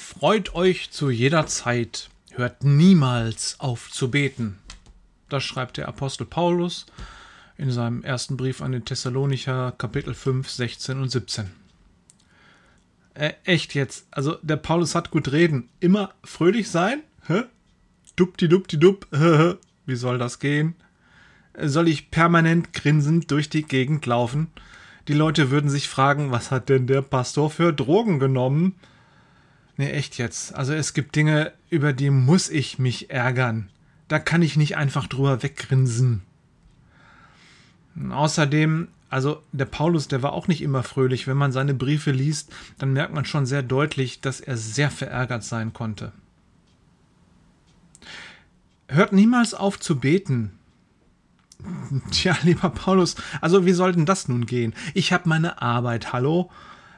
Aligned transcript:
Freut 0.00 0.54
euch 0.54 0.90
zu 0.90 1.10
jeder 1.10 1.46
Zeit, 1.46 2.08
hört 2.30 2.64
niemals 2.64 3.60
auf 3.60 3.90
zu 3.90 4.10
beten. 4.10 4.58
Das 5.28 5.44
schreibt 5.44 5.76
der 5.76 5.88
Apostel 5.88 6.24
Paulus 6.24 6.86
in 7.58 7.70
seinem 7.70 8.02
ersten 8.02 8.38
Brief 8.38 8.62
an 8.62 8.72
den 8.72 8.86
Thessalonicher, 8.86 9.72
Kapitel 9.76 10.14
5, 10.14 10.48
16 10.48 11.00
und 11.00 11.10
17. 11.10 11.50
Äh, 13.12 13.34
echt 13.44 13.74
jetzt, 13.74 14.06
also 14.10 14.36
der 14.40 14.56
Paulus 14.56 14.94
hat 14.94 15.10
gut 15.10 15.32
reden. 15.32 15.68
Immer 15.80 16.14
fröhlich 16.24 16.70
sein? 16.70 17.02
Hä? 17.26 17.42
Dupti-dupti-dup, 18.16 19.06
wie 19.86 19.96
soll 19.96 20.16
das 20.16 20.38
gehen? 20.38 20.76
Soll 21.60 21.88
ich 21.88 22.10
permanent 22.10 22.72
grinsend 22.72 23.30
durch 23.30 23.50
die 23.50 23.64
Gegend 23.64 24.06
laufen? 24.06 24.48
Die 25.08 25.14
Leute 25.14 25.50
würden 25.50 25.68
sich 25.68 25.88
fragen, 25.90 26.30
was 26.30 26.50
hat 26.50 26.70
denn 26.70 26.86
der 26.86 27.02
Pastor 27.02 27.50
für 27.50 27.74
Drogen 27.74 28.18
genommen? 28.18 28.76
Nee, 29.80 29.92
echt 29.92 30.18
jetzt. 30.18 30.54
Also 30.54 30.74
es 30.74 30.92
gibt 30.92 31.16
Dinge, 31.16 31.54
über 31.70 31.94
die 31.94 32.10
muss 32.10 32.50
ich 32.50 32.78
mich 32.78 33.08
ärgern. 33.08 33.70
Da 34.08 34.18
kann 34.18 34.42
ich 34.42 34.58
nicht 34.58 34.76
einfach 34.76 35.06
drüber 35.06 35.42
weggrinsen. 35.42 36.20
Außerdem, 38.10 38.88
also 39.08 39.42
der 39.52 39.64
Paulus, 39.64 40.06
der 40.06 40.22
war 40.22 40.34
auch 40.34 40.48
nicht 40.48 40.60
immer 40.60 40.82
fröhlich. 40.82 41.26
Wenn 41.26 41.38
man 41.38 41.50
seine 41.50 41.72
Briefe 41.72 42.10
liest, 42.10 42.52
dann 42.76 42.92
merkt 42.92 43.14
man 43.14 43.24
schon 43.24 43.46
sehr 43.46 43.62
deutlich, 43.62 44.20
dass 44.20 44.42
er 44.42 44.58
sehr 44.58 44.90
verärgert 44.90 45.44
sein 45.44 45.72
konnte. 45.72 46.12
Hört 48.86 49.14
niemals 49.14 49.54
auf 49.54 49.80
zu 49.80 49.98
beten. 49.98 50.50
Tja, 52.10 52.36
lieber 52.42 52.68
Paulus, 52.68 53.16
also 53.40 53.64
wie 53.64 53.72
soll 53.72 53.92
denn 53.92 54.04
das 54.04 54.28
nun 54.28 54.44
gehen? 54.44 54.74
Ich 54.92 55.14
habe 55.14 55.26
meine 55.26 55.62
Arbeit, 55.62 56.12
hallo? 56.12 56.50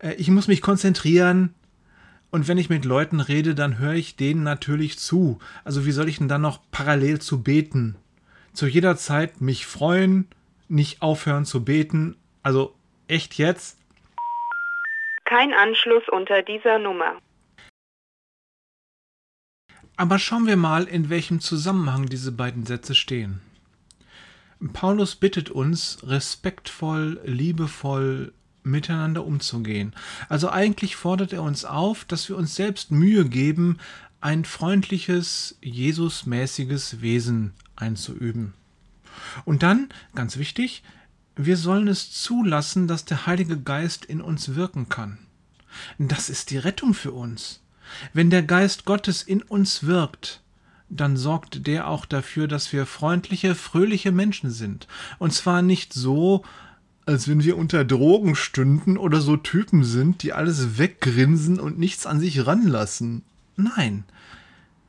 Äh, 0.00 0.14
ich 0.14 0.28
muss 0.28 0.48
mich 0.48 0.60
konzentrieren. 0.60 1.54
Und 2.34 2.48
wenn 2.48 2.58
ich 2.58 2.68
mit 2.68 2.84
Leuten 2.84 3.20
rede, 3.20 3.54
dann 3.54 3.78
höre 3.78 3.92
ich 3.92 4.16
denen 4.16 4.42
natürlich 4.42 4.98
zu. 4.98 5.38
Also 5.62 5.86
wie 5.86 5.92
soll 5.92 6.08
ich 6.08 6.18
denn 6.18 6.26
dann 6.26 6.40
noch 6.40 6.58
parallel 6.72 7.20
zu 7.20 7.44
beten? 7.44 7.94
Zu 8.52 8.66
jeder 8.66 8.96
Zeit 8.96 9.40
mich 9.40 9.66
freuen, 9.66 10.26
nicht 10.66 11.00
aufhören 11.00 11.44
zu 11.44 11.64
beten. 11.64 12.16
Also 12.42 12.74
echt 13.06 13.34
jetzt? 13.34 13.78
Kein 15.24 15.52
Anschluss 15.52 16.02
unter 16.10 16.42
dieser 16.42 16.80
Nummer. 16.80 17.20
Aber 19.96 20.18
schauen 20.18 20.48
wir 20.48 20.56
mal, 20.56 20.88
in 20.88 21.10
welchem 21.10 21.38
Zusammenhang 21.38 22.06
diese 22.06 22.32
beiden 22.32 22.66
Sätze 22.66 22.96
stehen. 22.96 23.42
Paulus 24.72 25.14
bittet 25.14 25.50
uns, 25.50 26.00
respektvoll, 26.02 27.20
liebevoll 27.24 28.32
miteinander 28.64 29.24
umzugehen. 29.24 29.94
Also 30.28 30.50
eigentlich 30.50 30.96
fordert 30.96 31.32
er 31.32 31.42
uns 31.42 31.64
auf, 31.64 32.04
dass 32.04 32.28
wir 32.28 32.36
uns 32.36 32.54
selbst 32.54 32.90
Mühe 32.90 33.26
geben, 33.26 33.78
ein 34.20 34.44
freundliches, 34.44 35.56
Jesusmäßiges 35.60 37.00
Wesen 37.02 37.52
einzuüben. 37.76 38.54
Und 39.44 39.62
dann, 39.62 39.88
ganz 40.14 40.38
wichtig, 40.38 40.82
wir 41.36 41.56
sollen 41.56 41.88
es 41.88 42.12
zulassen, 42.12 42.88
dass 42.88 43.04
der 43.04 43.26
Heilige 43.26 43.58
Geist 43.58 44.04
in 44.04 44.20
uns 44.20 44.54
wirken 44.54 44.88
kann. 44.88 45.18
Das 45.98 46.30
ist 46.30 46.50
die 46.50 46.58
Rettung 46.58 46.94
für 46.94 47.12
uns. 47.12 47.60
Wenn 48.12 48.30
der 48.30 48.42
Geist 48.42 48.84
Gottes 48.84 49.22
in 49.22 49.42
uns 49.42 49.84
wirkt, 49.84 50.40
dann 50.88 51.16
sorgt 51.16 51.66
der 51.66 51.88
auch 51.88 52.06
dafür, 52.06 52.46
dass 52.46 52.72
wir 52.72 52.86
freundliche, 52.86 53.54
fröhliche 53.54 54.12
Menschen 54.12 54.50
sind. 54.50 54.86
Und 55.18 55.32
zwar 55.32 55.62
nicht 55.62 55.92
so, 55.92 56.44
als 57.06 57.28
wenn 57.28 57.44
wir 57.44 57.56
unter 57.56 57.84
Drogen 57.84 58.34
stünden 58.34 58.96
oder 58.96 59.20
so 59.20 59.36
Typen 59.36 59.84
sind, 59.84 60.22
die 60.22 60.32
alles 60.32 60.78
weggrinsen 60.78 61.60
und 61.60 61.78
nichts 61.78 62.06
an 62.06 62.20
sich 62.20 62.46
ranlassen. 62.46 63.22
Nein. 63.56 64.04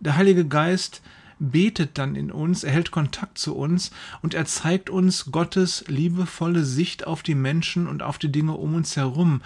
Der 0.00 0.16
Heilige 0.16 0.46
Geist 0.46 1.02
betet 1.38 1.98
dann 1.98 2.16
in 2.16 2.30
uns, 2.30 2.64
er 2.64 2.72
hält 2.72 2.90
Kontakt 2.90 3.38
zu 3.38 3.56
uns 3.56 3.90
und 4.22 4.34
er 4.34 4.44
zeigt 4.44 4.90
uns 4.90 5.30
Gottes 5.30 5.84
liebevolle 5.88 6.64
Sicht 6.64 7.06
auf 7.06 7.22
die 7.22 7.34
Menschen 7.34 7.86
und 7.86 8.02
auf 8.02 8.18
die 8.18 8.32
Dinge 8.32 8.52
um 8.52 8.74
uns 8.74 8.96
herum. 8.96 9.40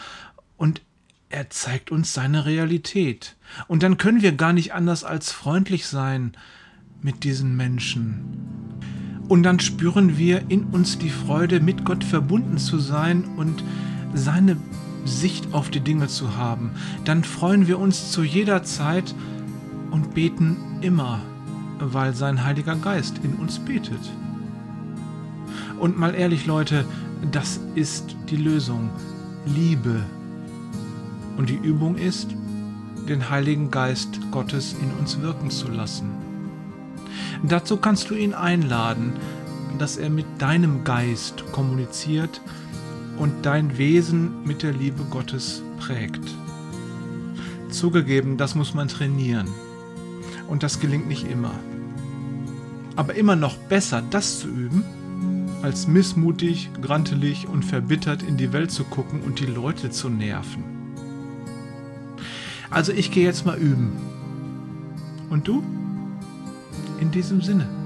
Und 0.57 0.83
er 1.29 1.51
zeigt 1.51 1.91
uns 1.91 2.13
seine 2.13 2.47
Realität. 2.47 3.37
Und 3.69 3.83
dann 3.83 3.97
können 3.97 4.23
wir 4.23 4.33
gar 4.33 4.53
nicht 4.53 4.73
anders 4.73 5.05
als 5.05 5.33
freundlich 5.33 5.87
sein 5.87 6.33
mit 7.03 7.25
diesen 7.25 7.57
Menschen. 7.57 8.64
Und 9.29 9.43
dann 9.43 9.59
spüren 9.61 10.19
wir 10.19 10.43
in 10.49 10.65
uns 10.65 10.99
die 10.99 11.11
Freude, 11.11 11.61
mit 11.61 11.85
Gott 11.85 12.05
verbunden 12.05 12.59
zu 12.59 12.79
sein 12.79 13.25
und 13.37 13.65
seine 14.15 14.57
Sicht 15.05 15.53
auf 15.53 15.71
die 15.71 15.81
Dinge 15.81 16.09
zu 16.09 16.37
haben. 16.37 16.73
Dann 17.05 17.25
freuen 17.25 17.67
wir 17.67 17.79
uns 17.79 18.11
zu 18.11 18.23
jeder 18.23 18.63
Zeit 18.63 19.15
und 19.91 20.15
beten 20.15 20.57
immer, 20.81 21.21
weil 21.79 22.15
sein 22.15 22.45
Heiliger 22.45 22.77
Geist 22.77 23.21
in 23.23 23.35
uns 23.35 23.59
betet. 23.59 24.01
Und 25.79 25.99
mal 25.99 26.15
ehrlich, 26.15 26.47
Leute, 26.47 26.85
das 27.33 27.61
ist 27.75 28.17
die 28.31 28.37
Lösung. 28.37 28.91
Liebe 29.47 30.03
und 31.37 31.51
die 31.51 31.57
Übung 31.57 31.97
ist, 31.97 32.35
den 33.09 33.29
Heiligen 33.29 33.71
Geist 33.71 34.19
Gottes 34.31 34.75
in 34.81 34.91
uns 34.99 35.21
wirken 35.21 35.51
zu 35.51 35.69
lassen. 35.69 36.24
Dazu 37.47 37.77
kannst 37.77 38.09
du 38.09 38.15
ihn 38.15 38.33
einladen, 38.33 39.13
dass 39.79 39.99
er 39.99 40.09
mit 40.09 40.25
deinem 40.39 40.83
Geist 40.83 41.45
kommuniziert 41.53 42.41
und 43.19 43.45
dein 43.45 43.77
Wesen 43.77 44.45
mit 44.45 44.63
der 44.63 44.73
Liebe 44.73 45.05
Gottes 45.11 45.63
prägt. 45.79 46.23
Zugegeben, 47.69 48.39
das 48.39 48.55
muss 48.55 48.73
man 48.73 48.89
trainieren. 48.89 49.49
Und 50.49 50.63
das 50.63 50.81
gelingt 50.81 51.07
nicht 51.07 51.31
immer. 51.31 51.53
Aber 52.97 53.15
immer 53.15 53.37
noch 53.37 53.57
besser, 53.57 54.03
das 54.11 54.41
zu 54.41 54.49
üben, 54.49 54.85
als 55.63 55.87
missmutig, 55.87 56.71
grantelig 56.81 57.47
und 57.49 57.65
verbittert 57.65 58.23
in 58.23 58.37
die 58.39 58.53
Welt 58.53 58.71
zu 58.71 58.85
gucken 58.85 59.21
und 59.21 59.41
die 59.41 59.47
Leute 59.47 59.91
zu 59.91 60.09
nerven. 60.09 60.65
Also 62.71 62.93
ich 62.93 63.11
gehe 63.11 63.25
jetzt 63.25 63.45
mal 63.45 63.59
üben. 63.59 63.93
Und 65.31 65.47
du? 65.47 65.63
In 67.05 67.11
diesem 67.11 67.43
Sinne. 67.43 67.84